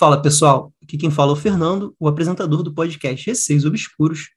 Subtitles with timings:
[0.00, 4.30] Fala pessoal, aqui quem fala é o Fernando, o apresentador do podcast Receios Obscuros,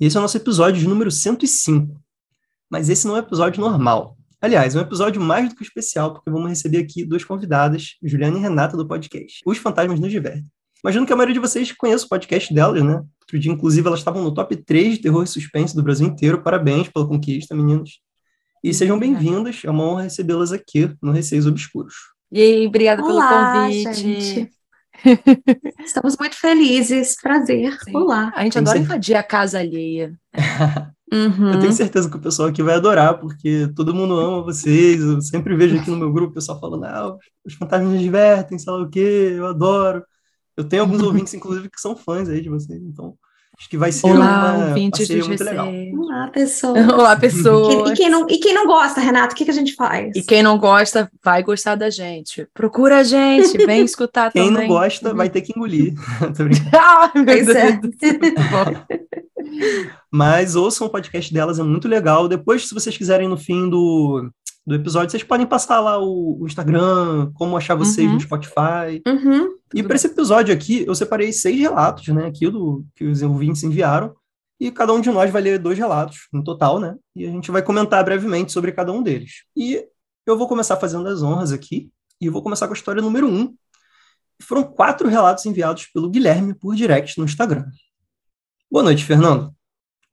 [0.00, 1.94] e esse é o nosso episódio de número 105.
[2.70, 4.16] Mas esse não é um episódio normal.
[4.40, 8.38] Aliás, é um episódio mais do que especial, porque vamos receber aqui duas convidadas, Juliana
[8.38, 10.46] e Renata, do podcast Os Fantasmas nos Divertem.
[10.82, 12.94] Imagino que a maioria de vocês conheça o podcast delas, né?
[13.20, 16.42] Outro dia, inclusive, elas estavam no top 3 de terror e suspense do Brasil inteiro.
[16.42, 17.90] Parabéns pela conquista, meninas.
[18.64, 21.92] E sejam bem-vindas, é uma honra recebê-las aqui no Receios Obscuros.
[22.32, 24.00] E aí, obrigada Olá, pelo convite.
[24.00, 24.59] gente.
[25.84, 27.76] Estamos muito felizes, prazer.
[27.82, 27.96] Sim.
[27.96, 28.32] Olá.
[28.34, 28.92] A gente Tem adora certeza.
[28.94, 30.18] invadir a casa alheia.
[31.12, 31.52] Uhum.
[31.54, 35.00] Eu tenho certeza que o pessoal aqui vai adorar, porque todo mundo ama vocês.
[35.02, 38.56] Eu sempre vejo aqui no meu grupo o pessoal falando, ah, os fantasmas me divertem,
[38.56, 40.04] sei lá o quê, eu adoro.
[40.56, 43.16] Eu tenho alguns ouvintes, inclusive, que são fãs aí de vocês, então
[43.60, 45.68] acho que vai ser Olá, uma parceria dos muito legal.
[45.98, 46.74] Olá, pessoal.
[46.98, 47.90] Olá, E, pessoas.
[47.90, 50.10] e quem não, e quem não gosta, Renato, o que, que a gente faz?
[50.16, 52.48] E quem não gosta, vai gostar da gente.
[52.54, 54.68] Procura a gente, vem escutar Quem não também.
[54.68, 55.94] gosta vai ter que engolir.
[56.36, 56.70] Tô brincando.
[56.74, 57.80] Ah, meu Pois Deus é.
[60.10, 62.28] Mas ouçam o podcast delas, é muito legal.
[62.28, 64.28] Depois, se vocês quiserem, no fim do,
[64.66, 68.14] do episódio, vocês podem passar lá o, o Instagram, como achar vocês Uhum.
[68.14, 69.00] no Spotify.
[69.06, 69.59] Uhum.
[69.74, 73.62] E para esse episódio aqui, eu separei seis relatos, né, aqui do que os ouvintes
[73.62, 74.14] enviaram,
[74.58, 76.96] e cada um de nós vai ler dois relatos no total, né?
[77.14, 79.44] E a gente vai comentar brevemente sobre cada um deles.
[79.56, 79.86] E
[80.26, 83.56] eu vou começar fazendo as honras aqui, e vou começar com a história número um.
[84.42, 87.66] Foram quatro relatos enviados pelo Guilherme por direct no Instagram.
[88.70, 89.54] Boa noite, Fernando.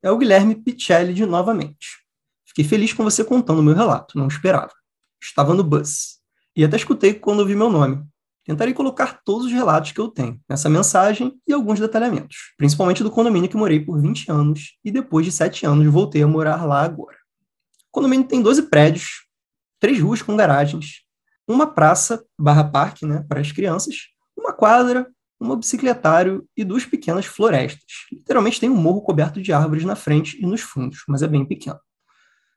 [0.01, 2.05] É o Guilherme Picelli de novamente.
[2.45, 4.73] Fiquei feliz com você contando o meu relato, não esperava.
[5.21, 6.19] Estava no bus.
[6.55, 8.03] E até escutei quando ouvi meu nome.
[8.47, 13.11] Tentarei colocar todos os relatos que eu tenho nessa mensagem e alguns detalhamentos, principalmente do
[13.11, 16.81] condomínio que morei por 20 anos e depois de 7 anos voltei a morar lá
[16.81, 17.17] agora.
[17.89, 19.27] O condomínio tem 12 prédios,
[19.81, 21.01] três ruas com garagens,
[21.45, 23.95] uma praça barra parque né, para as crianças,
[24.37, 25.05] uma quadra,
[25.41, 27.83] um bicicletário e duas pequenas florestas.
[28.09, 31.45] Literalmente tem um morro coberto de árvores na frente e nos fundos, mas é bem
[31.45, 31.79] pequeno.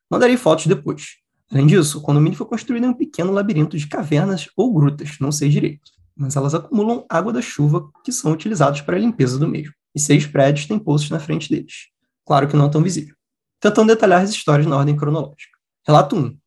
[0.08, 1.19] Mandarei fotos depois.
[1.52, 5.32] Além disso, o condomínio foi construído em um pequeno labirinto de cavernas ou grutas, não
[5.32, 9.48] sei direito, mas elas acumulam água da chuva que são utilizados para a limpeza do
[9.48, 9.74] mesmo.
[9.94, 11.88] E seis prédios têm poços na frente deles.
[12.24, 13.16] Claro que não tão visível.
[13.58, 15.58] Tentando detalhar as histórias na ordem cronológica.
[15.84, 16.38] Relato 1.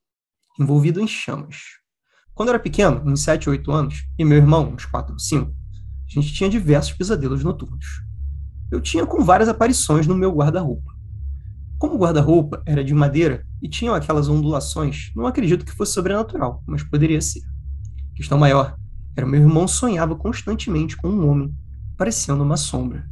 [0.60, 1.58] Envolvido em chamas.
[2.34, 5.20] Quando eu era pequeno, uns 7 ou 8 anos, e meu irmão, uns 4 ou
[5.20, 7.86] 5, a gente tinha diversos pesadelos noturnos.
[8.72, 10.92] Eu tinha com várias aparições no meu guarda-roupa.
[11.78, 16.62] Como o guarda-roupa era de madeira e tinham aquelas ondulações, não acredito que fosse sobrenatural,
[16.68, 17.42] mas poderia ser.
[18.14, 18.76] Questão maior
[19.16, 21.56] era meu irmão sonhava constantemente com um homem,
[21.98, 23.08] parecendo uma sombra.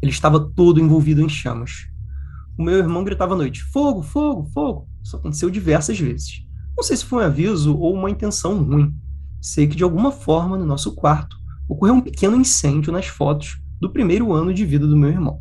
[0.00, 1.88] Ele estava todo envolvido em chamas.
[2.56, 4.88] O meu irmão gritava à noite: Fogo, fogo, fogo!
[5.02, 6.44] Isso aconteceu diversas vezes.
[6.76, 8.94] Não sei se foi um aviso ou uma intenção ruim.
[9.40, 11.36] Sei que de alguma forma no nosso quarto
[11.68, 15.40] ocorreu um pequeno incêndio nas fotos do primeiro ano de vida do meu irmão.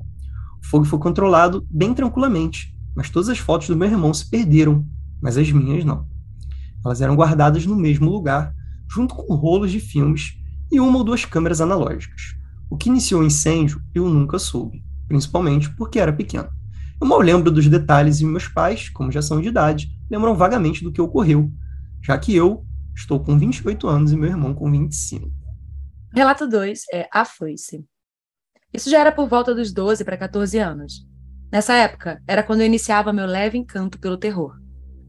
[0.64, 4.86] O fogo foi controlado bem tranquilamente, mas todas as fotos do meu irmão se perderam,
[5.22, 6.08] mas as minhas não.
[6.84, 8.54] Elas eram guardadas no mesmo lugar,
[8.90, 10.34] junto com rolos de filmes
[10.72, 12.36] e uma ou duas câmeras analógicas.
[12.70, 16.50] O que iniciou o incêndio eu nunca soube, principalmente porque era pequeno.
[17.00, 20.84] Eu mal lembro dos detalhes e meus pais, como já são de idade, lembram vagamente
[20.84, 21.52] do que ocorreu,
[22.02, 22.66] já que eu
[22.96, 25.32] estou com 28 anos e meu irmão com 25.
[26.14, 27.86] Relato 2 é A Foice.
[28.74, 31.06] Isso já era por volta dos 12 para 14 anos.
[31.52, 34.58] Nessa época, era quando eu iniciava meu leve encanto pelo terror.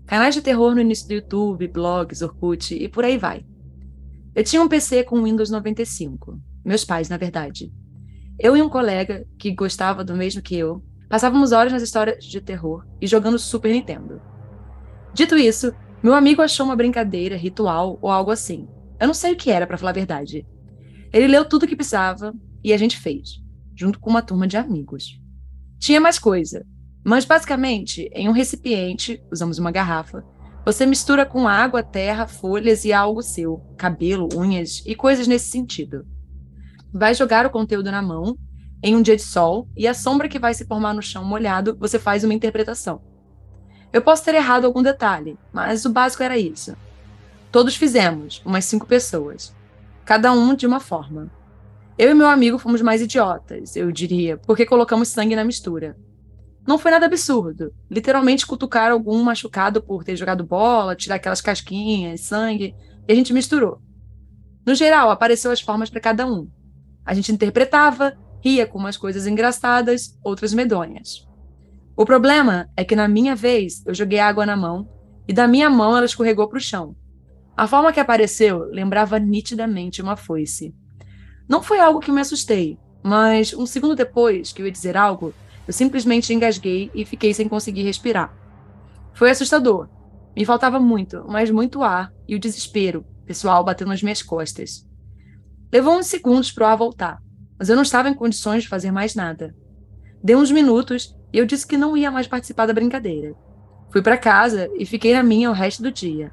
[0.06, 3.46] Canais de terror no início do YouTube, blogs, Orkut e por aí vai.
[4.34, 6.40] Eu tinha um PC com Windows 95.
[6.64, 7.72] Meus pais, na verdade.
[8.38, 12.40] Eu e um colega, que gostava do mesmo que eu, passávamos horas nas histórias de
[12.40, 14.20] terror e jogando Super Nintendo.
[15.14, 15.72] Dito isso,
[16.02, 18.66] meu amigo achou uma brincadeira, ritual ou algo assim.
[18.98, 20.44] Eu não sei o que era, para falar a verdade.
[21.12, 23.40] Ele leu tudo o que precisava e a gente fez,
[23.76, 25.21] junto com uma turma de amigos.
[25.82, 26.64] Tinha mais coisa,
[27.04, 30.24] mas basicamente, em um recipiente, usamos uma garrafa,
[30.64, 36.06] você mistura com água, terra, folhas e algo seu, cabelo, unhas e coisas nesse sentido.
[36.94, 38.36] Vai jogar o conteúdo na mão,
[38.80, 41.76] em um dia de sol, e a sombra que vai se formar no chão molhado,
[41.80, 43.02] você faz uma interpretação.
[43.92, 46.76] Eu posso ter errado algum detalhe, mas o básico era isso.
[47.50, 49.52] Todos fizemos, umas cinco pessoas.
[50.04, 51.28] Cada um de uma forma.
[52.02, 55.96] Eu e meu amigo fomos mais idiotas, eu diria, porque colocamos sangue na mistura.
[56.66, 57.72] Não foi nada absurdo.
[57.88, 62.74] Literalmente cutucar algum machucado por ter jogado bola, tirar aquelas casquinhas, sangue,
[63.06, 63.80] e a gente misturou.
[64.66, 66.48] No geral, apareceu as formas para cada um.
[67.06, 71.24] A gente interpretava, ria com umas coisas engraçadas, outras medonhas.
[71.96, 74.88] O problema é que na minha vez eu joguei água na mão
[75.28, 76.96] e da minha mão ela escorregou para o chão.
[77.56, 80.74] A forma que apareceu lembrava nitidamente uma foice.
[81.52, 85.34] Não foi algo que me assustei, mas um segundo depois que eu ia dizer algo,
[85.66, 88.34] eu simplesmente engasguei e fiquei sem conseguir respirar.
[89.12, 89.86] Foi assustador.
[90.34, 94.88] Me faltava muito, mas muito ar e o desespero, pessoal batendo nas minhas costas.
[95.70, 97.18] Levou uns segundos para o ar voltar,
[97.58, 99.54] mas eu não estava em condições de fazer mais nada.
[100.24, 103.34] Deu uns minutos e eu disse que não ia mais participar da brincadeira.
[103.90, 106.32] Fui para casa e fiquei na minha o resto do dia.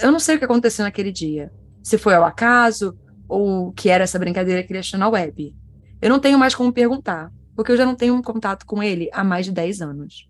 [0.00, 1.52] Eu não sei o que aconteceu naquele dia.
[1.82, 2.96] Se foi ao acaso
[3.32, 5.54] ou o que era essa brincadeira que ele achou na web.
[6.00, 9.08] Eu não tenho mais como perguntar, porque eu já não tenho um contato com ele
[9.12, 10.28] há mais de 10 anos.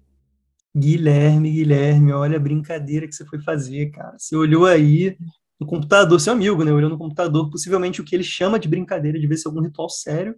[0.74, 4.16] Guilherme, Guilherme, olha a brincadeira que você foi fazer, cara.
[4.16, 5.16] Você olhou aí
[5.60, 6.72] no computador, seu amigo, né?
[6.72, 9.62] Olhou no computador, possivelmente o que ele chama de brincadeira, de ver se é algum
[9.62, 10.36] ritual sério.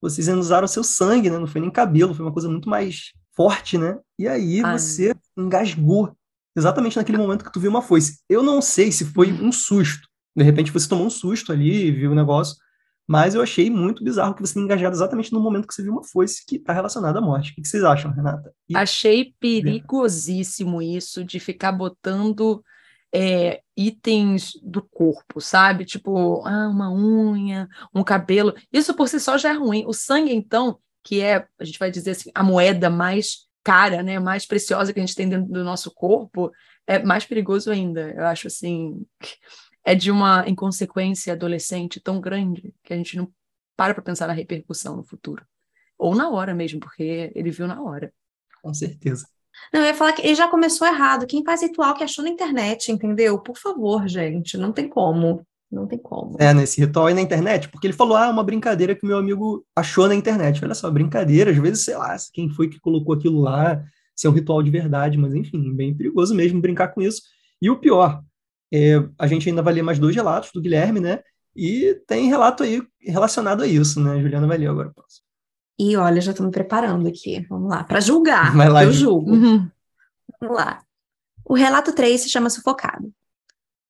[0.00, 1.38] Vocês usaram seu sangue, né?
[1.38, 3.98] Não foi nem cabelo, foi uma coisa muito mais forte, né?
[4.18, 4.78] E aí Ai.
[4.78, 6.16] você engasgou
[6.56, 8.20] exatamente naquele momento que tu viu uma foice.
[8.28, 10.05] Eu não sei se foi um susto.
[10.36, 12.56] De repente você tomou um susto ali, viu o negócio,
[13.06, 15.92] mas eu achei muito bizarro que você tenha engajado exatamente no momento que você viu
[15.92, 17.52] uma foice que está relacionada à morte.
[17.52, 18.52] O que vocês acham, Renata?
[18.68, 18.76] E...
[18.76, 22.62] Achei perigosíssimo isso de ficar botando
[23.14, 25.84] é, itens do corpo, sabe?
[25.84, 28.52] Tipo, ah, uma unha, um cabelo.
[28.72, 29.84] Isso por si só já é ruim.
[29.86, 34.18] O sangue, então, que é, a gente vai dizer assim, a moeda mais cara, né,
[34.18, 36.52] mais preciosa que a gente tem dentro do nosso corpo,
[36.86, 38.10] é mais perigoso ainda.
[38.10, 39.04] Eu acho assim,
[39.86, 43.32] é de uma inconsequência adolescente tão grande que a gente não
[43.76, 45.44] para para pensar na repercussão no futuro.
[45.96, 48.12] Ou na hora mesmo, porque ele viu na hora.
[48.60, 49.26] Com certeza.
[49.72, 51.26] Não, eu ia falar que ele já começou errado.
[51.26, 53.38] Quem faz ritual que achou na internet, entendeu?
[53.38, 55.46] Por favor, gente, não tem como.
[55.70, 56.36] Não tem como.
[56.38, 59.64] É, nesse ritual aí na internet, porque ele falou, ah, uma brincadeira que meu amigo
[59.74, 60.64] achou na internet.
[60.64, 63.82] Olha só, brincadeira, às vezes, sei lá, quem foi que colocou aquilo lá,
[64.14, 67.22] se é um ritual de verdade, mas enfim, bem perigoso mesmo brincar com isso.
[67.60, 68.22] E o pior,
[68.72, 71.20] é, a gente ainda vai ler mais dois relatos do Guilherme, né?
[71.54, 74.20] E tem relato aí relacionado a isso, né?
[74.20, 74.92] Juliana vai ler agora.
[75.78, 77.46] E olha, já estou me preparando aqui.
[77.48, 78.54] Vamos lá, para julgar.
[78.56, 79.30] Vai lá, eu julgo.
[79.30, 79.68] Uhum.
[80.40, 80.82] Vamos lá.
[81.44, 83.12] O relato 3 se chama Sufocado.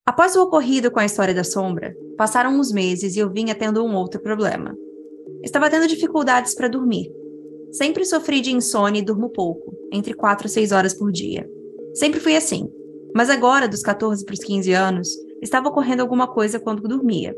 [0.04, 3.84] Após o ocorrido com a história da sombra, passaram uns meses e eu vinha tendo
[3.84, 4.76] um outro problema.
[5.42, 7.10] Estava tendo dificuldades para dormir.
[7.72, 11.48] Sempre sofri de insônia e durmo pouco, entre 4 a 6 horas por dia.
[11.94, 12.70] Sempre fui assim.
[13.16, 15.08] Mas agora, dos 14 para os 15 anos,
[15.40, 17.34] estava ocorrendo alguma coisa quando dormia.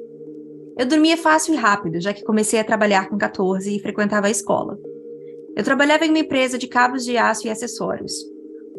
[0.76, 4.30] Eu dormia fácil e rápido, já que comecei a trabalhar com 14 e frequentava a
[4.30, 4.76] escola.
[5.56, 8.12] Eu trabalhava em uma empresa de cabos de aço e acessórios,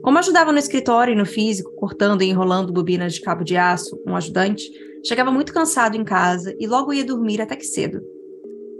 [0.04, 3.98] como ajudava no escritório e no físico, cortando e enrolando bobinas de cabo de aço,
[4.06, 4.70] um ajudante,
[5.06, 8.02] chegava muito cansado em casa e logo ia dormir até que cedo.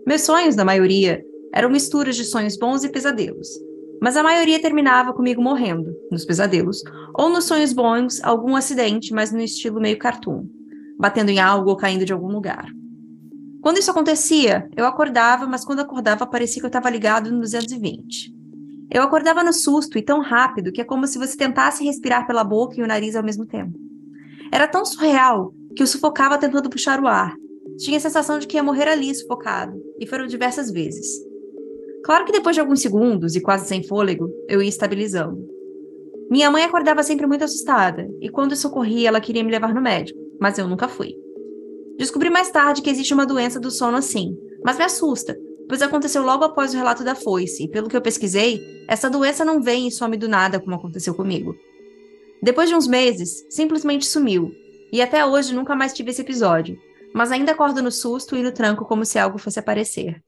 [0.06, 1.24] Meus sonhos, na maioria,
[1.54, 3.48] eram misturas de sonhos bons e pesadelos,
[4.02, 6.82] mas a maioria terminava comigo morrendo, nos pesadelos,
[7.14, 10.46] ou nos sonhos bons, algum acidente, mas no estilo meio cartoon,
[10.98, 12.66] batendo em algo ou caindo de algum lugar.
[13.62, 18.34] Quando isso acontecia, eu acordava, mas quando acordava parecia que eu estava ligado no 220.
[18.90, 22.44] Eu acordava no susto e tão rápido que é como se você tentasse respirar pela
[22.44, 23.78] boca e o nariz ao mesmo tempo.
[24.52, 27.36] Era tão surreal que eu sufocava tentando puxar o ar.
[27.78, 31.29] Tinha a sensação de que ia morrer ali sufocado, e foram diversas vezes.
[32.04, 35.46] Claro que depois de alguns segundos e quase sem fôlego, eu ia estabilizando.
[36.30, 39.82] Minha mãe acordava sempre muito assustada, e quando isso ocorria, ela queria me levar no
[39.82, 41.16] médico, mas eu nunca fui.
[41.98, 45.38] Descobri mais tarde que existe uma doença do sono assim, mas me assusta,
[45.68, 49.44] pois aconteceu logo após o relato da foice, e pelo que eu pesquisei, essa doença
[49.44, 51.56] não vem e some do nada como aconteceu comigo.
[52.42, 54.52] Depois de uns meses, simplesmente sumiu,
[54.94, 56.78] e até hoje nunca mais tive esse episódio,
[57.14, 60.24] mas ainda acordo no susto e no tranco como se algo fosse aparecer.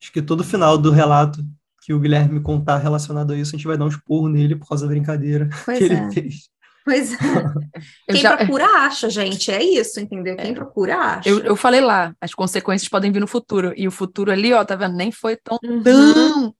[0.00, 1.44] Acho que todo final do relato
[1.82, 4.68] que o Guilherme contar relacionado a isso, a gente vai dar um esporro nele por
[4.68, 5.86] causa da brincadeira pois que é.
[5.86, 6.50] ele fez.
[6.84, 7.16] Pois é.
[8.10, 8.36] Quem já...
[8.36, 9.50] procura acha, gente.
[9.50, 10.36] É isso, entendeu?
[10.36, 10.54] Quem é.
[10.54, 11.28] procura acha.
[11.28, 13.72] Eu, eu falei lá, as consequências podem vir no futuro.
[13.76, 14.96] E o futuro ali, ó, tá vendo?
[14.96, 15.82] Nem foi tão, uhum.
[15.82, 16.54] tão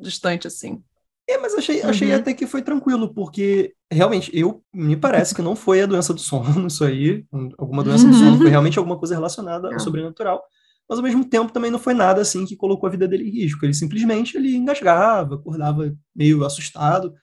[0.00, 0.82] distante assim.
[1.28, 2.16] É, mas achei, achei uhum.
[2.16, 6.20] até que foi tranquilo, porque realmente, eu me parece que não foi a doença do
[6.20, 7.24] sono, isso aí,
[7.56, 10.42] alguma doença do sono, foi realmente alguma coisa relacionada ao sobrenatural.
[10.88, 13.30] Mas ao mesmo tempo também não foi nada assim que colocou a vida dele em
[13.30, 13.64] risco.
[13.64, 17.14] Ele simplesmente ele engasgava, acordava meio assustado.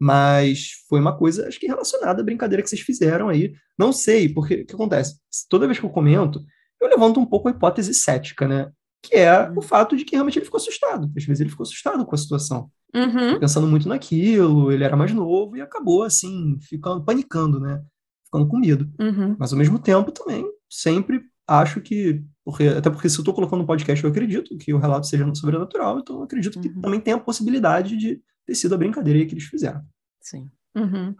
[0.00, 3.52] Mas foi uma coisa, acho que relacionada à brincadeira que vocês fizeram aí.
[3.78, 5.20] Não sei, porque o que acontece?
[5.48, 6.42] Toda vez que eu comento,
[6.80, 8.72] eu levanto um pouco a hipótese cética, né?
[9.00, 11.08] Que é o fato de que realmente ele ficou assustado.
[11.16, 12.68] Às vezes ele ficou assustado com a situação.
[12.94, 13.38] Uhum.
[13.38, 17.80] Pensando muito naquilo, ele era mais novo e acabou, assim, ficando, panicando, né?
[18.24, 18.90] Ficando com medo.
[19.00, 19.36] Uhum.
[19.38, 21.22] Mas ao mesmo tempo também, sempre
[21.60, 22.22] acho que.
[22.44, 25.32] Porque, até porque se eu estou colocando no podcast, eu acredito que o relato seja
[25.34, 26.80] sobrenatural, então eu acredito que uhum.
[26.80, 29.80] também tem a possibilidade de ter sido a brincadeira que eles fizeram.
[30.20, 30.50] Sim.
[30.74, 31.14] Uhum.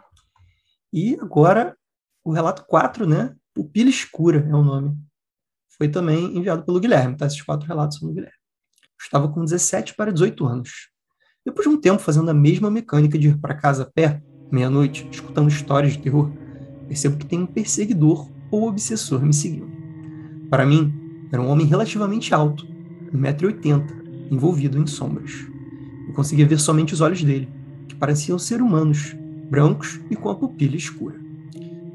[0.93, 1.77] E agora,
[2.25, 3.35] o relato 4, né?
[3.55, 4.97] Pupila Escura é o nome.
[5.79, 7.27] foi também enviado pelo Guilherme, tá?
[7.27, 8.37] Esses quatro relatos são do Guilherme.
[8.83, 10.91] Eu estava com 17 para 18 anos.
[11.45, 15.09] Depois de um tempo fazendo a mesma mecânica de ir para casa a pé, meia-noite,
[15.11, 16.31] escutando histórias de terror,
[16.87, 19.72] percebo que tem um perseguidor ou obsessor me seguindo.
[20.53, 20.93] Para mim,
[21.33, 22.69] era um homem relativamente alto,
[23.11, 23.85] 1,80m,
[24.31, 25.47] envolvido em sombras.
[26.07, 27.49] Eu conseguia ver somente os olhos dele,
[27.89, 29.17] que pareciam ser humanos,
[29.49, 31.19] brancos e com a pupila escura.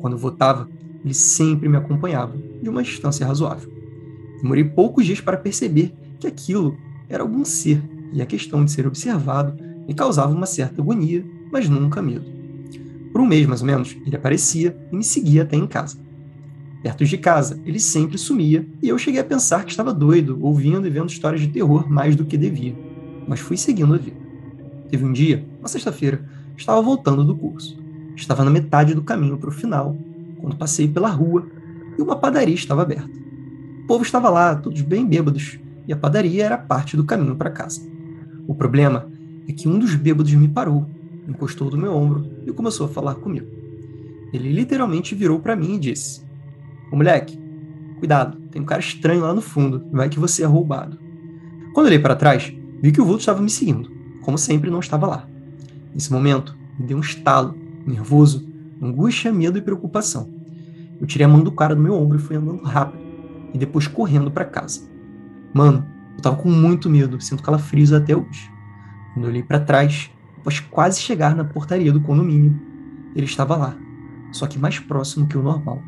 [0.01, 0.67] Quando votava,
[1.05, 3.71] ele sempre me acompanhava, de uma distância razoável.
[4.41, 6.75] Demorei poucos dias para perceber que aquilo
[7.07, 7.79] era algum ser,
[8.11, 9.55] e a questão de ser observado
[9.87, 12.25] me causava uma certa agonia, mas nunca medo.
[13.11, 16.06] Por um mês, mais ou menos, ele aparecia e me seguia até em casa.
[16.87, 20.87] Perto de casa, ele sempre sumia, e eu cheguei a pensar que estava doido, ouvindo
[20.87, 22.73] e vendo histórias de terror mais do que devia.
[23.27, 24.15] Mas fui seguindo a vida.
[24.89, 26.23] Teve um dia, uma sexta-feira,
[26.55, 27.77] estava voltando do curso.
[28.15, 29.97] Estava na metade do caminho para o final,
[30.39, 31.45] quando passei pela rua
[31.99, 33.11] e uma padaria estava aberta.
[33.83, 37.49] O povo estava lá, todos bem bêbados, e a padaria era parte do caminho para
[37.49, 37.81] casa.
[38.47, 39.11] O problema
[39.45, 40.89] é que um dos bêbados me parou,
[41.27, 43.47] encostou do meu ombro e começou a falar comigo.
[44.31, 46.26] Ele literalmente virou para mim e disse:
[46.91, 47.37] Ô moleque,
[47.99, 50.97] cuidado, tem um cara estranho lá no fundo, vai que você é roubado.
[51.73, 53.91] Quando olhei para trás, vi que o vulto estava me seguindo,
[54.21, 55.27] como sempre não estava lá.
[55.93, 58.47] Nesse momento, me deu um estalo, nervoso,
[58.81, 60.29] angústia, medo e preocupação.
[60.99, 63.03] Eu tirei a mão do cara do meu ombro e fui andando rápido,
[63.53, 64.81] e depois correndo para casa.
[65.53, 68.49] Mano, eu tava com muito medo, sinto calafrios até hoje.
[69.13, 72.59] Quando eu olhei para trás, após quase chegar na portaria do condomínio,
[73.15, 73.75] ele estava lá,
[74.31, 75.81] só que mais próximo que o normal.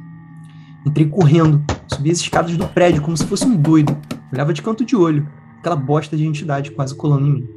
[0.86, 3.98] Entrei correndo, subi as escadas do prédio como se fosse um doido,
[4.31, 5.27] olhava de canto de olho,
[5.59, 7.50] aquela bosta de entidade quase colando em mim.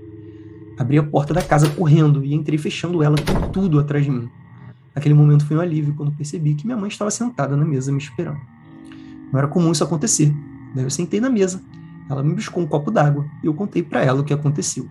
[0.77, 4.29] Abri a porta da casa correndo e entrei fechando ela com tudo atrás de mim.
[4.95, 7.99] Aquele momento foi um alívio quando percebi que minha mãe estava sentada na mesa me
[7.99, 8.41] esperando.
[9.33, 10.35] Não era comum isso acontecer.
[10.75, 11.63] Daí eu sentei na mesa.
[12.11, 14.89] Ela me buscou um copo d'água e eu contei para ela o que aconteceu.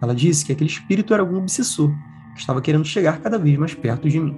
[0.00, 1.90] Ela disse que aquele espírito era algum obsessor
[2.34, 4.36] que estava querendo chegar cada vez mais perto de mim.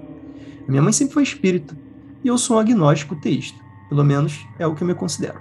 [0.69, 1.77] A minha mãe sempre foi espírita
[2.27, 3.63] e eu sou um agnóstico teísta.
[3.89, 5.41] Pelo menos é o que eu me considero.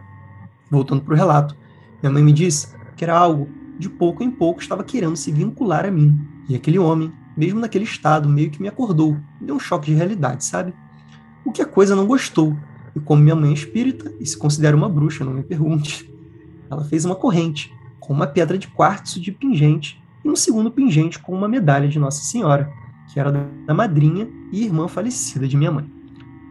[0.70, 1.56] Voltando para o relato,
[2.00, 3.50] minha mãe me disse que era algo
[3.80, 6.16] de pouco em pouco estava querendo se vincular a mim.
[6.48, 9.96] E aquele homem mesmo naquele estado, meio que me acordou, me deu um choque de
[9.96, 10.76] realidade, sabe?
[11.44, 12.56] O que a coisa não gostou,
[12.96, 16.08] e como minha mãe é espírita e se considera uma bruxa, não me pergunte,
[16.70, 21.18] ela fez uma corrente com uma pedra de quartzo de pingente e um segundo pingente
[21.18, 22.72] com uma medalha de Nossa Senhora,
[23.12, 23.32] que era
[23.66, 25.95] da madrinha e irmã falecida de minha mãe.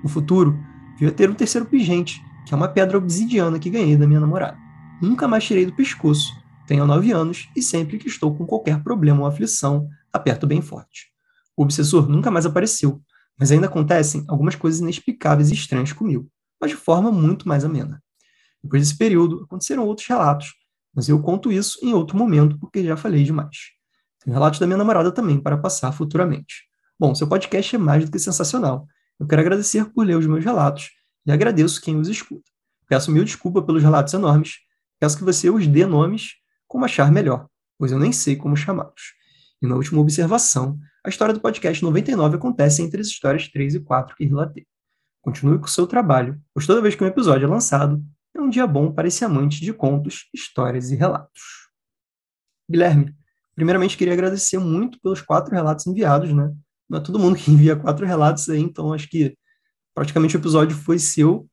[0.04, 0.54] No futuro,
[0.98, 4.20] veio a ter um terceiro pingente, que é uma pedra obsidiana que ganhei da minha
[4.20, 4.58] namorada.
[5.00, 6.30] Nunca mais tirei do pescoço,
[6.66, 11.06] tenho nove anos e sempre que estou com qualquer problema ou aflição, aperto bem forte.
[11.56, 13.00] O obsessor nunca mais apareceu,
[13.38, 16.28] mas ainda acontecem algumas coisas inexplicáveis e estranhas comigo,
[16.60, 18.02] mas de forma muito mais amena.
[18.62, 20.52] Depois desse período, aconteceram outros relatos,
[20.94, 23.56] mas eu conto isso em outro momento porque já falei demais.
[24.22, 26.64] Tem relatos da minha namorada também para passar futuramente.
[27.00, 28.86] Bom, seu podcast é mais do que sensacional.
[29.18, 30.90] Eu quero agradecer por ler os meus relatos
[31.26, 32.50] e agradeço quem os escuta.
[32.88, 34.58] Peço mil desculpa pelos relatos enormes,
[34.98, 36.34] peço que você os dê nomes
[36.66, 39.14] como achar melhor, pois eu nem sei como chamá-los.
[39.62, 43.80] E na última observação, a história do podcast 99 acontece entre as histórias 3 e
[43.80, 44.66] 4 que relatei.
[45.22, 48.04] Continue com o seu trabalho, pois toda vez que um episódio é lançado,
[48.34, 51.70] é um dia bom para esse amante de contos, histórias e relatos.
[52.68, 53.14] Guilherme,
[53.54, 56.52] primeiramente queria agradecer muito pelos quatro relatos enviados, né?
[56.88, 59.36] Não é todo mundo que envia quatro relatos aí, então acho que
[59.94, 61.48] praticamente o episódio foi seu.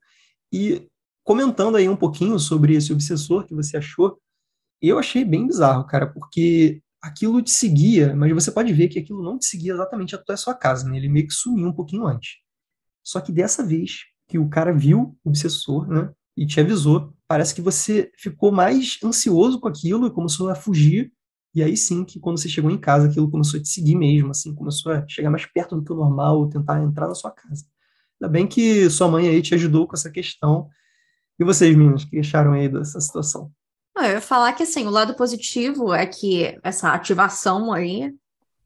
[0.51, 0.87] E
[1.23, 4.19] comentando aí um pouquinho sobre esse obsessor que você achou,
[4.81, 9.23] eu achei bem bizarro, cara, porque aquilo te seguia, mas você pode ver que aquilo
[9.23, 10.97] não te seguia exatamente até a sua casa, né?
[10.97, 12.37] Ele meio que sumiu um pouquinho antes.
[13.03, 16.11] Só que dessa vez que o cara viu o obsessor, né?
[16.37, 21.11] E te avisou, parece que você ficou mais ansioso com aquilo e começou a fugir.
[21.53, 24.31] E aí sim que quando você chegou em casa, aquilo começou a te seguir mesmo,
[24.31, 27.65] assim, começou a chegar mais perto do que o normal, tentar entrar na sua casa.
[28.21, 30.69] Ainda bem que sua mãe aí te ajudou com essa questão.
[31.39, 33.51] E vocês, meninas, que acharam aí dessa situação?
[33.97, 38.13] Eu ia falar que assim, o lado positivo é que essa ativação aí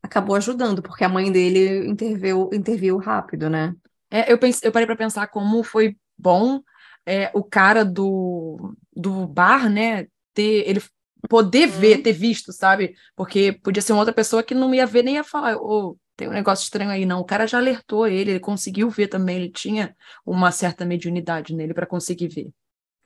[0.04, 3.74] acabou ajudando, porque a mãe dele interviu, interviu rápido, né?
[4.12, 6.62] É, eu, pense, eu parei para pensar como foi bom
[7.06, 10.82] é, o cara do, do bar, né, ter, ele
[11.28, 12.96] poder ver, ter visto, sabe?
[13.16, 16.28] Porque podia ser uma outra pessoa que não ia ver nem ia falar, oh, tem
[16.28, 17.20] um negócio estranho aí, não.
[17.20, 21.74] O cara já alertou ele, ele conseguiu ver também, ele tinha uma certa mediunidade nele
[21.74, 22.50] para conseguir ver.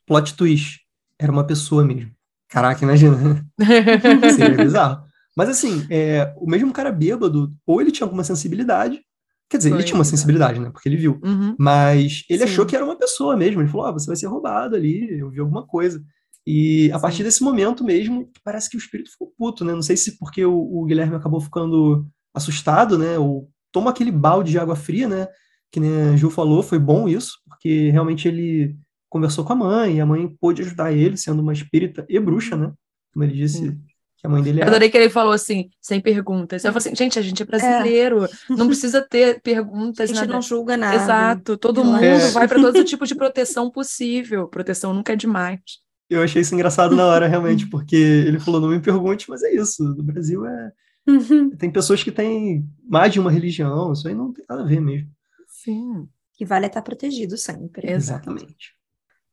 [0.06, 0.82] Plot twist
[1.18, 2.12] era uma pessoa mesmo.
[2.48, 3.18] Caraca, imagina.
[4.36, 5.04] Seria bizarro.
[5.36, 9.02] Mas assim, é, o mesmo cara bêbado, ou ele tinha alguma sensibilidade,
[9.50, 10.70] Quer dizer, Foi, ele tinha uma sensibilidade, né?
[10.70, 11.20] Porque ele viu.
[11.24, 11.56] Uhum.
[11.58, 12.44] Mas ele Sim.
[12.46, 13.60] achou que era uma pessoa mesmo.
[13.60, 16.04] Ele falou: ah, você vai ser roubado ali, eu vi alguma coisa.
[16.52, 19.72] E a partir desse momento mesmo, parece que o espírito ficou puto, né?
[19.72, 23.20] Não sei se porque o, o Guilherme acabou ficando assustado, né?
[23.20, 25.28] Ou toma aquele balde de água fria, né?
[25.72, 28.76] Que nem a Ju falou, foi bom isso, porque realmente ele
[29.08, 32.58] conversou com a mãe, e a mãe pôde ajudar ele, sendo uma espírita e bruxa,
[32.58, 32.74] né?
[33.14, 33.80] Como ele disse, Sim.
[34.18, 34.70] que a mãe dele era.
[34.70, 36.66] Eu adorei que ele falou assim, sem perguntas.
[36.66, 38.30] Eu falei assim, gente, a gente é brasileiro, é.
[38.50, 40.00] não precisa ter perguntas.
[40.00, 40.34] A gente nada.
[40.34, 40.96] não julga nada.
[40.96, 42.32] Exato, todo mundo é.
[42.32, 44.48] vai para todo tipo de proteção possível.
[44.48, 45.62] Proteção nunca é demais.
[46.10, 49.54] Eu achei isso engraçado na hora, realmente, porque ele falou, não me pergunte, mas é
[49.54, 50.72] isso, no Brasil é...
[51.08, 51.50] Uhum.
[51.52, 54.80] Tem pessoas que têm mais de uma religião, isso aí não tem nada a ver
[54.80, 55.10] mesmo.
[55.48, 56.08] Sim.
[56.34, 57.92] Que vale estar protegido sempre.
[57.92, 58.74] Exatamente.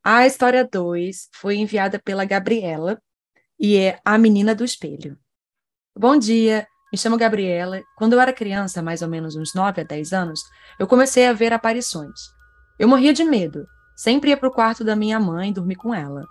[0.02, 3.00] A história 2 foi enviada pela Gabriela
[3.58, 5.18] e é A Menina do Espelho.
[5.98, 7.82] Bom dia, me chamo Gabriela.
[7.96, 10.40] Quando eu era criança, mais ou menos uns 9 a 10 anos,
[10.78, 12.18] eu comecei a ver aparições.
[12.78, 13.66] Eu morria de medo.
[13.96, 16.24] Sempre ia para o quarto da minha mãe dormir com ela.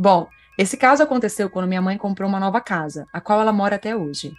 [0.00, 3.74] Bom, esse caso aconteceu quando minha mãe comprou uma nova casa, a qual ela mora
[3.74, 4.32] até hoje.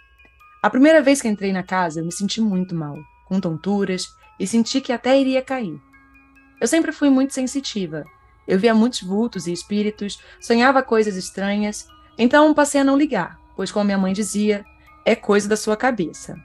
[0.62, 4.06] A primeira vez que entrei na casa, eu me senti muito mal, com tonturas,
[4.38, 5.78] e senti que até iria cair.
[6.58, 8.04] Eu sempre fui muito sensitiva.
[8.48, 11.86] Eu via muitos vultos e espíritos, sonhava coisas estranhas,
[12.16, 14.64] então passei a não ligar, pois, como minha mãe dizia,
[15.04, 16.36] é coisa da sua cabeça.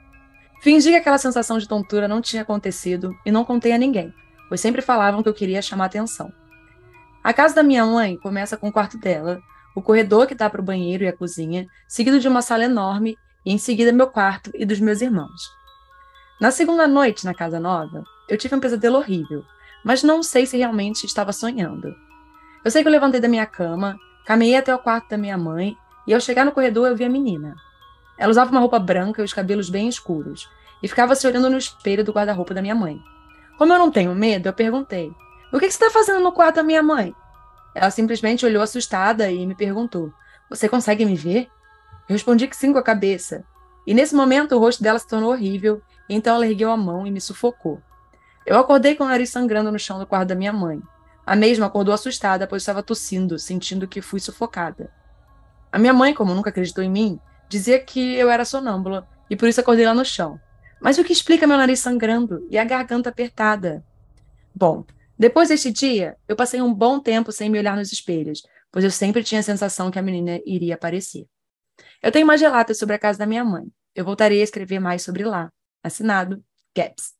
[0.60, 4.12] Fingi que aquela sensação de tontura não tinha acontecido e não contei a ninguém,
[4.46, 6.30] pois sempre falavam que eu queria chamar atenção.
[7.26, 9.42] A casa da minha mãe começa com o quarto dela,
[9.74, 13.18] o corredor que dá para o banheiro e a cozinha, seguido de uma sala enorme
[13.44, 15.50] e em seguida meu quarto e dos meus irmãos.
[16.40, 19.42] Na segunda noite na casa nova, eu tive um pesadelo horrível,
[19.84, 21.92] mas não sei se realmente estava sonhando.
[22.64, 25.76] Eu sei que eu levantei da minha cama, caminhei até o quarto da minha mãe
[26.06, 27.56] e ao chegar no corredor eu vi a menina.
[28.16, 30.48] Ela usava uma roupa branca e os cabelos bem escuros
[30.80, 33.00] e ficava se olhando no espelho do guarda-roupa da minha mãe.
[33.58, 35.10] Como eu não tenho medo, eu perguntei:
[35.56, 37.14] O que, você está fazendo no quarto da minha mãe?
[37.74, 40.12] Ela simplesmente olhou assustada e me perguntou:
[40.50, 41.48] Você consegue me ver?
[42.06, 43.42] Eu respondi que sim com a cabeça.
[43.86, 47.10] E nesse momento o rosto dela se tornou horrível, então ela ergueu a mão e
[47.10, 47.80] me sufocou.
[48.44, 50.78] Eu acordei com o nariz sangrando no chão do quarto da minha mãe.
[51.24, 54.92] A mesma acordou assustada, pois estava tossindo, sentindo que fui sufocada.
[55.72, 59.48] A minha mãe, como nunca acreditou em mim, dizia que eu era sonâmbula, e por
[59.48, 60.38] isso acordei lá no chão.
[60.82, 63.82] Mas o que explica meu nariz sangrando e a garganta apertada?
[64.54, 64.84] Bom,
[65.18, 68.90] depois deste dia, eu passei um bom tempo sem me olhar nos espelhos, pois eu
[68.90, 71.26] sempre tinha a sensação que a menina iria aparecer.
[72.02, 73.64] Eu tenho uma gelata sobre a casa da minha mãe.
[73.94, 75.50] Eu voltarei a escrever mais sobre lá.
[75.82, 76.42] Assinado,
[76.76, 77.14] Gaps.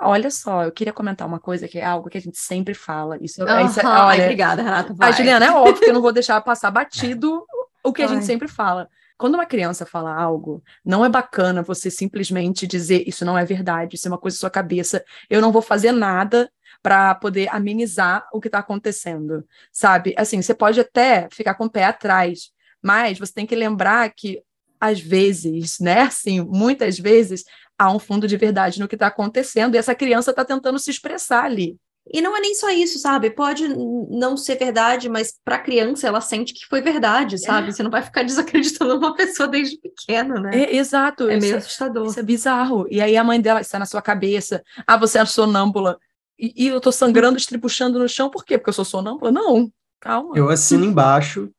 [0.00, 3.18] Olha só, eu queria comentar uma coisa que é algo que a gente sempre fala.
[3.20, 3.66] Isso, uhum.
[3.66, 4.94] isso olha, Ai, obrigada, Renata.
[4.94, 5.08] Vai.
[5.08, 7.44] A Juliana, é óbvio que eu não vou deixar passar batido
[7.82, 8.14] o que a Ai.
[8.14, 8.88] gente sempre fala.
[9.16, 13.96] Quando uma criança fala algo, não é bacana você simplesmente dizer isso não é verdade,
[13.96, 16.48] isso é uma coisa da sua cabeça, eu não vou fazer nada
[16.82, 20.14] para poder amenizar o que está acontecendo, sabe?
[20.16, 22.50] Assim, você pode até ficar com o pé atrás,
[22.82, 24.42] mas você tem que lembrar que,
[24.80, 27.44] às vezes, né, assim, muitas vezes,
[27.78, 30.90] há um fundo de verdade no que está acontecendo e essa criança está tentando se
[30.90, 31.76] expressar ali.
[32.12, 33.30] E não é nem só isso, sabe?
[33.30, 37.68] Pode não ser verdade, mas para a criança ela sente que foi verdade, sabe?
[37.68, 37.72] É.
[37.72, 40.64] Você não vai ficar desacreditando uma pessoa desde pequeno, né?
[40.64, 41.24] É, exato.
[41.24, 42.06] É meio isso, assustador.
[42.06, 42.86] Isso é bizarro.
[42.90, 44.62] E aí a mãe dela está na sua cabeça.
[44.86, 45.98] Ah, você é sonâmbula.
[46.38, 48.30] E, e eu tô sangrando, estripuchando no chão.
[48.30, 48.56] Por quê?
[48.56, 49.32] Porque eu sou sonâmbula?
[49.32, 49.72] Não.
[50.00, 50.36] Calma.
[50.36, 51.50] Eu assino embaixo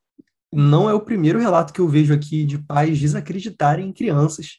[0.51, 4.57] não é o primeiro relato que eu vejo aqui de pais desacreditarem em crianças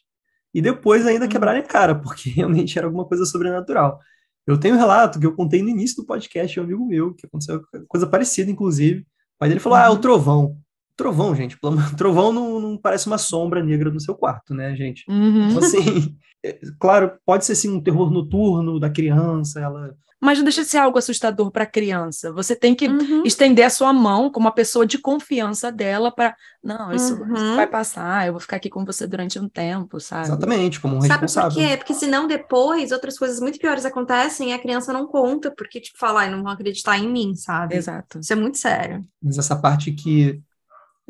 [0.53, 1.29] e depois ainda hum.
[1.29, 3.99] quebrarem a cara, porque realmente era alguma coisa sobrenatural.
[4.47, 7.13] Eu tenho um relato que eu contei no início do podcast de um amigo meu,
[7.13, 9.01] que aconteceu coisa parecida, inclusive.
[9.01, 9.05] O
[9.39, 10.01] pai dele falou: Ah, é o uhum.
[10.01, 10.57] trovão.
[11.01, 11.57] Trovão, gente.
[11.97, 15.03] Trovão não, não, parece uma sombra negra no seu quarto, né, gente?
[15.09, 15.49] Uhum.
[15.49, 20.43] Então, assim, é, claro, pode ser sim um terror noturno da criança, ela mas não
[20.43, 22.31] deixa de ser algo assustador para a criança.
[22.31, 23.23] Você tem que uhum.
[23.25, 26.35] estender a sua mão como uma pessoa de confiança dela para.
[26.63, 27.33] Não, isso, uhum.
[27.33, 30.27] isso, vai passar, eu vou ficar aqui com você durante um tempo, sabe?
[30.27, 31.27] Exatamente, como um responsável.
[31.27, 31.77] Sabe por quê?
[31.77, 35.97] Porque senão depois outras coisas muito piores acontecem e a criança não conta, porque, tipo,
[35.97, 37.75] fala, não vão acreditar em mim, sabe?
[37.75, 38.19] Exato.
[38.19, 39.03] Isso é muito sério.
[39.19, 40.39] Mas essa parte que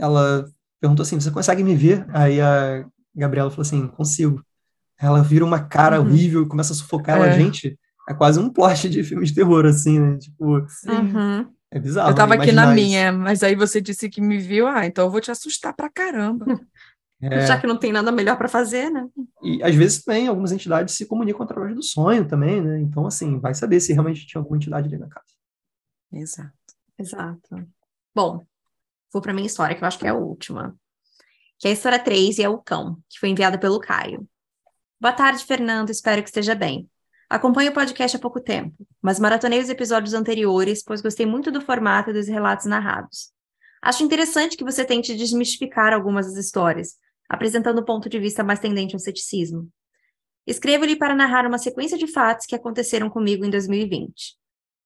[0.02, 0.46] ela
[0.80, 2.06] perguntou assim: você consegue me ver?
[2.10, 2.86] Aí a
[3.16, 4.44] Gabriela falou assim: consigo.
[5.00, 6.08] Ela vira uma cara uhum.
[6.08, 7.30] horrível e começa a sufocar é.
[7.30, 10.18] a gente é quase um plot de filme de terror, assim, né?
[10.18, 11.48] Tipo, uhum.
[11.72, 12.12] é bizarro.
[12.12, 15.12] Eu tava aqui na minha, mas aí você disse que me viu, ah, então eu
[15.12, 16.46] vou te assustar pra caramba.
[17.24, 17.46] É...
[17.46, 19.08] Já que não tem nada melhor para fazer, né?
[19.44, 22.80] E às vezes também algumas entidades se comunicam através do sonho também, né?
[22.80, 25.28] Então, assim, vai saber se realmente tinha alguma entidade ali na casa.
[26.12, 26.52] Exato.
[26.98, 27.68] Exato.
[28.16, 28.44] Bom,
[29.12, 30.76] vou para minha história, que eu acho que é a última.
[31.60, 34.28] Que é a história 3 e é o cão, que foi enviada pelo Caio.
[35.00, 35.90] Boa tarde, Fernando.
[35.90, 36.90] Espero que esteja bem.
[37.30, 41.62] Acompanho o podcast há pouco tempo, mas maratonei os episódios anteriores, pois gostei muito do
[41.62, 43.32] formato dos relatos narrados.
[43.82, 46.98] Acho interessante que você tente desmistificar algumas das histórias,
[47.30, 49.70] apresentando um ponto de vista mais tendente ao ceticismo.
[50.46, 54.36] Escrevo-lhe para narrar uma sequência de fatos que aconteceram comigo em 2020.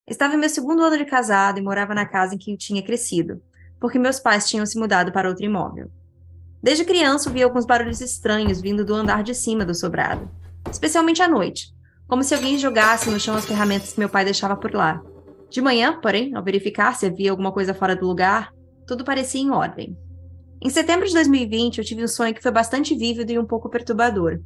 [0.07, 2.83] Estava em meu segundo ano de casado e morava na casa em que eu tinha
[2.83, 3.41] crescido,
[3.85, 5.91] porque meus pais tinham se mudado para outro imóvel.
[6.59, 10.27] Desde criança ouvi alguns barulhos estranhos vindo do andar de cima do sobrado,
[10.71, 11.67] especialmente à noite,
[12.07, 15.03] como se alguém jogasse no chão as ferramentas que meu pai deixava por lá.
[15.51, 18.51] De manhã, porém, ao verificar se havia alguma coisa fora do lugar,
[18.87, 19.95] tudo parecia em ordem.
[20.59, 23.69] Em setembro de 2020, eu tive um sonho que foi bastante vívido e um pouco
[23.69, 24.39] perturbador.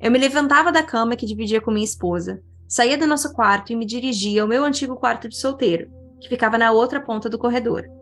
[0.00, 3.76] Eu me levantava da cama que dividia com minha esposa, saía do nosso quarto e
[3.76, 5.86] me dirigia ao meu antigo quarto de solteiro,
[6.18, 7.99] que ficava na outra ponta do corredor.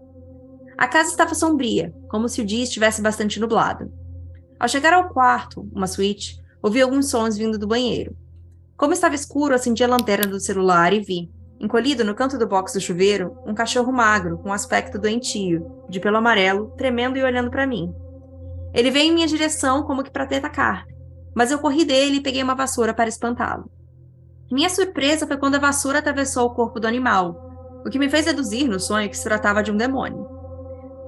[0.78, 3.92] A casa estava sombria, como se o dia estivesse bastante nublado.
[4.60, 8.16] Ao chegar ao quarto, uma suíte, ouvi alguns sons vindo do banheiro.
[8.76, 12.74] Como estava escuro, acendi a lanterna do celular e vi, encolhido no canto do box
[12.74, 17.66] do chuveiro, um cachorro magro, com aspecto doentio, de pelo amarelo, tremendo e olhando para
[17.66, 17.92] mim.
[18.72, 20.86] Ele veio em minha direção como que para te atacar,
[21.34, 23.68] mas eu corri dele e peguei uma vassoura para espantá-lo.
[24.48, 28.26] Minha surpresa foi quando a vassoura atravessou o corpo do animal, o que me fez
[28.26, 30.37] deduzir no sonho que se tratava de um demônio.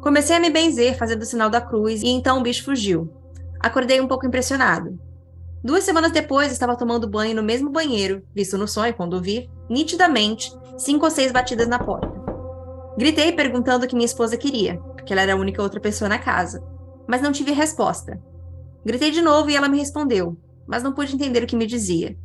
[0.01, 3.13] Comecei a me benzer fazendo o sinal da cruz e então o bicho fugiu.
[3.61, 4.99] Acordei um pouco impressionado.
[5.63, 10.51] Duas semanas depois, estava tomando banho no mesmo banheiro, visto no sonho quando vi, nitidamente,
[10.79, 12.11] cinco ou seis batidas na porta.
[12.97, 16.19] Gritei perguntando o que minha esposa queria, porque ela era a única outra pessoa na
[16.19, 16.65] casa,
[17.07, 18.19] mas não tive resposta.
[18.83, 20.35] Gritei de novo e ela me respondeu,
[20.67, 22.17] mas não pude entender o que me dizia.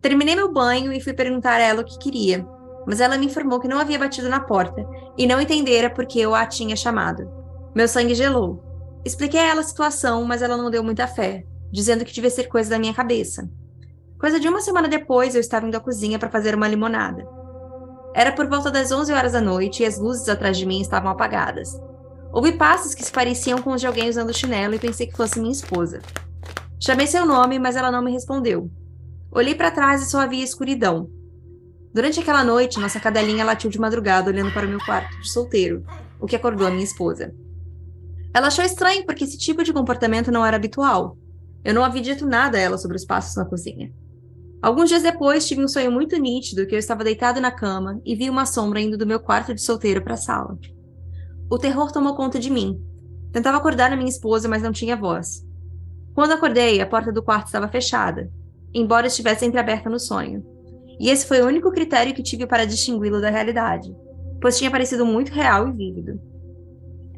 [0.00, 2.46] Terminei meu banho e fui perguntar a ela o que queria,
[2.88, 6.34] mas ela me informou que não havia batido na porta e não entendera porque eu
[6.34, 7.30] a tinha chamado.
[7.74, 8.64] Meu sangue gelou.
[9.04, 12.48] Expliquei a ela a situação, mas ela não deu muita fé, dizendo que devia ser
[12.48, 13.46] coisa da minha cabeça.
[14.18, 17.28] Coisa de uma semana depois, eu estava indo à cozinha para fazer uma limonada.
[18.14, 21.10] Era por volta das 11 horas da noite e as luzes atrás de mim estavam
[21.10, 21.78] apagadas.
[22.32, 25.38] Ouvi passos que se pareciam com os de alguém usando chinelo e pensei que fosse
[25.38, 26.00] minha esposa.
[26.80, 28.70] Chamei seu nome, mas ela não me respondeu.
[29.30, 31.17] Olhei para trás e só havia escuridão.
[31.98, 35.84] Durante aquela noite, nossa cadelinha latiu de madrugada olhando para o meu quarto de solteiro,
[36.20, 37.34] o que acordou a minha esposa.
[38.32, 41.18] Ela achou estranho porque esse tipo de comportamento não era habitual.
[41.64, 43.92] Eu não havia dito nada a ela sobre os passos na cozinha.
[44.62, 48.14] Alguns dias depois, tive um sonho muito nítido que eu estava deitado na cama e
[48.14, 50.56] vi uma sombra indo do meu quarto de solteiro para a sala.
[51.50, 52.80] O terror tomou conta de mim.
[53.32, 55.44] Tentava acordar a minha esposa, mas não tinha voz.
[56.14, 58.30] Quando acordei, a porta do quarto estava fechada
[58.72, 60.44] embora estivesse entreaberta no sonho.
[60.98, 63.94] E esse foi o único critério que tive para distingui-lo da realidade,
[64.40, 66.20] pois tinha parecido muito real e vívido.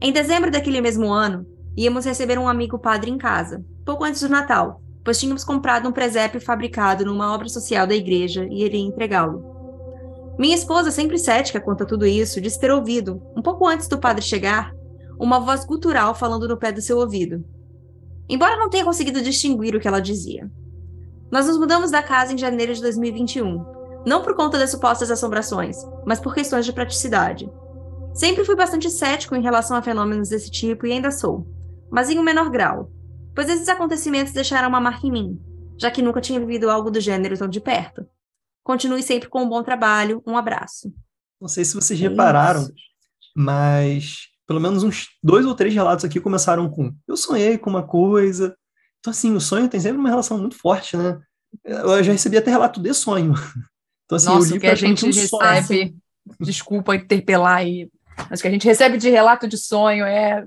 [0.01, 4.29] Em dezembro daquele mesmo ano, íamos receber um amigo padre em casa, pouco antes do
[4.29, 9.45] Natal, pois tínhamos comprado um presépio fabricado numa obra social da igreja e iria entregá-lo.
[10.38, 13.99] Minha esposa, sempre cética quanto a tudo isso, disse ter ouvido, um pouco antes do
[13.99, 14.75] padre chegar,
[15.19, 17.45] uma voz gutural falando no pé do seu ouvido.
[18.27, 20.51] Embora não tenha conseguido distinguir o que ela dizia.
[21.31, 23.64] Nós nos mudamos da casa em janeiro de 2021,
[24.05, 27.51] não por conta das supostas assombrações, mas por questões de praticidade.
[28.12, 31.47] Sempre fui bastante cético em relação a fenômenos desse tipo e ainda sou,
[31.90, 32.90] mas em um menor grau,
[33.35, 35.40] pois esses acontecimentos deixaram uma marca em mim,
[35.79, 38.05] já que nunca tinha vivido algo do gênero tão de perto.
[38.64, 40.93] Continue sempre com um bom trabalho, um abraço.
[41.40, 42.69] Não sei se vocês repararam,
[43.35, 47.85] mas pelo menos uns dois ou três relatos aqui começaram com eu sonhei com uma
[47.85, 48.57] coisa,
[49.01, 51.19] então, assim, o sonho tem sempre uma relação muito forte, né?
[51.65, 53.35] Eu já recebi até relato de sonho.
[54.05, 55.95] Então, assim, Nossa, o que a gente um recebe,
[56.41, 57.89] desculpa interpelar aí,
[58.29, 60.45] mas o que a gente recebe de relato de sonho é.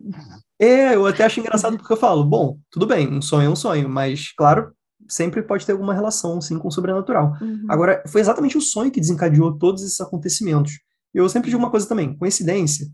[0.60, 3.56] É, eu até acho engraçado porque eu falo, bom, tudo bem, um sonho é um
[3.56, 4.74] sonho, mas, claro,
[5.08, 7.38] sempre pode ter alguma relação, sim, com o sobrenatural.
[7.42, 7.66] Uhum.
[7.70, 10.74] Agora, foi exatamente o sonho que desencadeou todos esses acontecimentos.
[11.14, 12.86] Eu sempre digo uma coisa também, coincidência,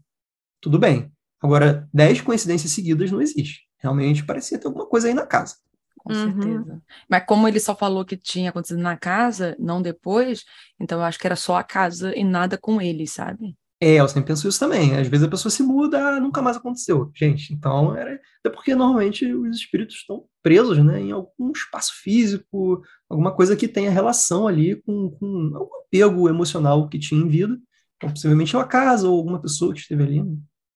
[0.61, 1.11] tudo bem.
[1.41, 5.55] Agora, dez coincidências seguidas não existe realmente parecia ter alguma coisa aí na casa.
[5.97, 6.25] Com uhum.
[6.25, 6.81] certeza.
[7.09, 10.45] Mas como ele só falou que tinha acontecido na casa, não depois,
[10.79, 13.55] então eu acho que era só a casa e nada com ele, sabe?
[13.81, 14.97] É, eu sempre penso isso também.
[14.97, 17.09] Às vezes a pessoa se muda, nunca mais aconteceu.
[17.15, 18.19] Gente, então era.
[18.39, 23.67] Até porque normalmente os espíritos estão presos, né, em algum espaço físico, alguma coisa que
[23.67, 27.57] tenha relação ali com, com algum apego emocional que tinha em vida.
[27.95, 30.25] Então, possivelmente uma casa ou alguma pessoa que esteve ali.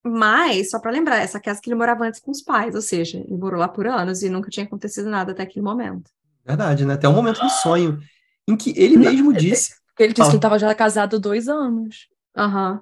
[0.05, 3.19] Mas, só para lembrar, essa casa que ele morava antes com os pais, ou seja,
[3.19, 6.11] ele morou lá por anos e nunca tinha acontecido nada até aquele momento.
[6.45, 6.95] Verdade, né?
[6.95, 7.99] Até o momento do sonho,
[8.47, 9.75] em que ele mesmo é, disse.
[9.97, 12.07] Ele disse que ele estava já casado dois anos.
[12.35, 12.73] Aham.
[12.73, 12.79] Uhum.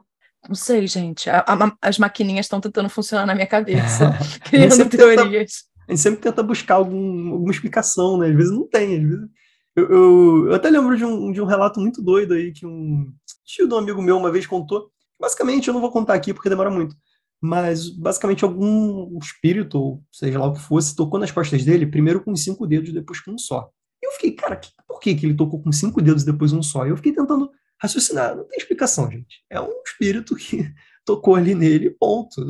[0.50, 1.30] Não sei, gente.
[1.30, 5.52] A, a, as maquininhas estão tentando funcionar na minha cabeça, criando teorias.
[5.62, 8.30] Tenta, a gente sempre tenta buscar algum, alguma explicação, né?
[8.30, 9.30] Às vezes não tem, às vezes
[9.76, 13.14] Eu, eu, eu, até lembro de um, de um relato muito doido aí que um
[13.46, 14.90] tio de um amigo meu uma vez contou.
[15.20, 16.96] Basicamente, eu não vou contar aqui porque demora muito.
[17.42, 22.24] Mas, basicamente, algum espírito, ou seja lá o que fosse, tocou nas costas dele, primeiro
[22.24, 23.72] com cinco dedos, depois com um só.
[24.02, 26.62] E eu fiquei, cara, que, por que, que ele tocou com cinco dedos depois um
[26.62, 26.86] só?
[26.86, 27.50] E eu fiquei tentando
[27.82, 28.36] raciocinar.
[28.36, 29.44] Não tem explicação, gente.
[29.50, 30.72] É um espírito que
[31.04, 32.42] tocou ali nele, ponto.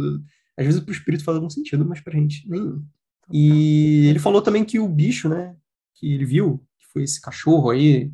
[0.57, 2.83] Às vezes para o espírito faz algum sentido, mas para a gente nenhum.
[3.31, 5.55] E ele falou também que o bicho, né,
[5.95, 8.11] que ele viu, que foi esse cachorro aí,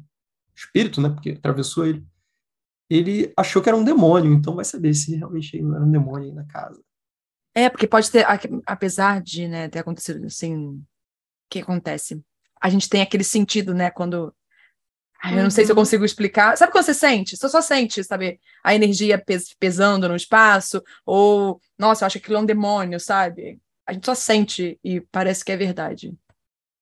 [0.55, 2.05] espírito, né, porque atravessou ele,
[2.89, 6.29] ele achou que era um demônio, então vai saber se realmente não era um demônio
[6.29, 6.81] aí na casa.
[7.53, 8.25] É, porque pode ter,
[8.65, 10.83] apesar de né, ter acontecido assim, o
[11.49, 12.21] que acontece?
[12.61, 14.33] A gente tem aquele sentido, né, quando
[15.23, 15.81] eu não sei se eu uhum.
[15.81, 16.55] consigo explicar.
[16.57, 17.35] Sabe quando você sente?
[17.35, 18.39] Você só sente, sabe?
[18.63, 22.99] A energia pes pesando no espaço, ou, nossa, eu acho que aquilo é um demônio,
[22.99, 23.59] sabe?
[23.85, 26.13] A gente só sente e parece que é verdade.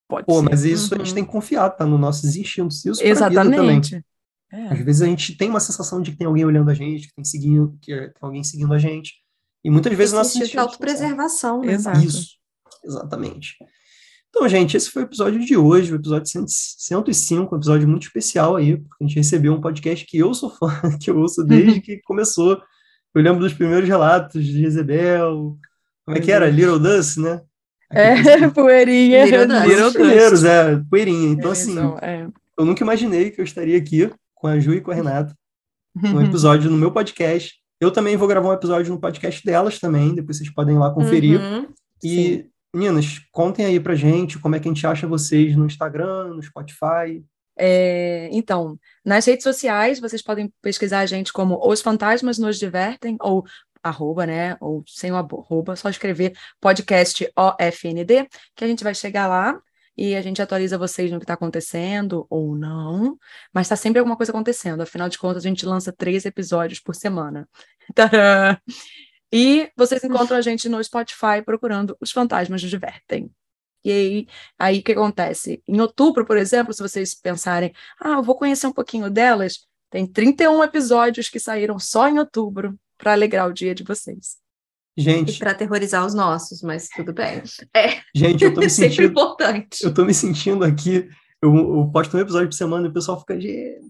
[0.08, 0.50] Pode Pô, ser.
[0.50, 1.02] mas isso uhum.
[1.02, 1.16] a gente uhum.
[1.16, 1.86] tem que confiar, tá?
[1.86, 2.86] Nos nossos instintos.
[2.86, 4.04] Isso Exatamente.
[4.56, 4.68] É.
[4.74, 7.14] Às vezes a gente tem uma sensação de que tem alguém olhando a gente, que
[7.14, 9.16] tem, seguindo, que tem alguém seguindo a gente.
[9.64, 10.56] E muitas vezes nós sentimos.
[10.58, 11.74] autopreservação, né?
[11.74, 12.00] Exato.
[12.00, 12.38] Isso,
[12.86, 13.58] exatamente.
[14.30, 18.56] Então, gente, esse foi o episódio de hoje, o episódio 105, um episódio muito especial
[18.56, 20.70] aí, porque a gente recebeu um podcast que eu sou fã,
[21.02, 22.62] que eu ouço desde que começou.
[23.14, 25.58] Eu lembro dos primeiros relatos de Jezebel.
[26.06, 26.50] Como é que era?
[26.50, 27.42] Little Dust, né?
[27.92, 29.26] É, poeirinha.
[29.26, 29.68] Little Dust.
[29.68, 31.30] Little primeiros, é, poeirinha.
[31.30, 32.28] Então, assim, então, é.
[32.58, 34.12] eu nunca imaginei que eu estaria aqui
[34.46, 35.36] com a Ju e com a Renata,
[35.98, 37.56] um episódio no meu podcast.
[37.82, 40.94] Eu também vou gravar um episódio no podcast delas também, depois vocês podem ir lá
[40.94, 41.42] conferir.
[41.42, 41.68] Uhum,
[42.04, 42.50] e sim.
[42.74, 46.44] Meninas, contem aí pra gente como é que a gente acha vocês no Instagram, no
[46.44, 47.26] Spotify.
[47.58, 53.16] É, então, nas redes sociais, vocês podem pesquisar a gente como Os Fantasmas Nos Divertem,
[53.22, 53.46] ou
[53.82, 54.58] arroba, né?
[54.60, 59.60] Ou sem o arroba, só escrever podcast OFND, que a gente vai chegar lá
[59.98, 63.18] e a gente atualiza vocês no que está acontecendo ou não,
[63.54, 64.82] mas está sempre alguma coisa acontecendo.
[64.82, 67.48] Afinal de contas, a gente lança três episódios por semana.
[67.96, 68.58] Tadã!
[69.32, 73.30] E vocês encontram a gente no Spotify procurando Os Fantasmas Nos Divertem.
[73.84, 74.28] E aí,
[74.58, 75.62] aí o que acontece?
[75.68, 80.08] Em outubro, por exemplo, se vocês pensarem, ah, eu vou conhecer um pouquinho delas, tem
[80.08, 84.45] 31 episódios que saíram só em outubro para alegrar o dia de vocês.
[84.98, 85.36] Gente.
[85.36, 87.44] E para aterrorizar os nossos, mas tudo bem.
[87.76, 88.00] É.
[88.16, 88.92] Gente, eu tô me sentindo.
[88.92, 89.84] Sempre importante.
[89.84, 91.10] Eu tô me sentindo aqui
[91.46, 93.38] eu, eu, posto um episódio por semana e o pessoal fica,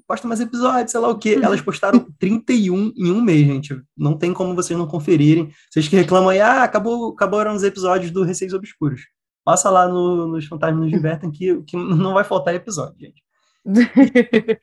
[0.08, 1.40] posta mais episódios, sei lá o quê.
[1.42, 3.82] Elas postaram 31 em um mês, gente.
[3.96, 5.50] Não tem como vocês não conferirem.
[5.72, 9.02] Vocês que reclamam aí, ah, acabou, acabaram os episódios do Receios Obscuros.
[9.44, 13.24] Passa lá no, nos Fantasmas nos Divertem que, que não vai faltar episódio, gente.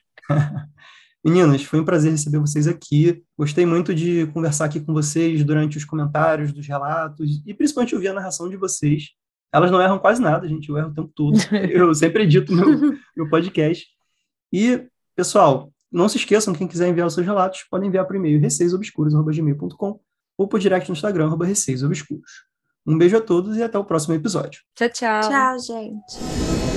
[1.25, 3.23] Meninas, foi um prazer receber vocês aqui.
[3.39, 8.09] Gostei muito de conversar aqui com vocês durante os comentários dos relatos e principalmente ouvir
[8.09, 9.11] a narração de vocês.
[9.53, 10.69] Elas não erram quase nada, gente.
[10.69, 11.39] Eu erro o tempo todo.
[11.71, 13.87] Eu sempre edito meu, meu podcast.
[14.53, 18.41] E, pessoal, não se esqueçam, quem quiser enviar os seus relatos, podem enviar por e-mail
[18.41, 20.01] receiosobscuros.gmail.com
[20.39, 22.31] ou por direct no Instagram, arroba receiosobscuros.
[22.87, 24.61] Um beijo a todos e até o próximo episódio.
[24.75, 25.21] Tchau, tchau.
[25.21, 26.72] Tchau, gente.